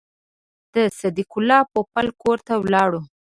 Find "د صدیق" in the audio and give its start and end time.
0.73-1.31